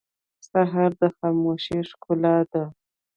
سهار 0.49 0.91
د 1.01 1.03
خاموشۍ 1.17 1.79
ښکلا 1.89 2.37
ده. 2.51 2.63